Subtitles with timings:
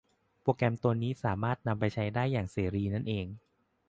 [0.41, 3.25] โปรแกรมตัวนี้สามารถนำไปใช้ได้อย่างเสรีนั้นเอง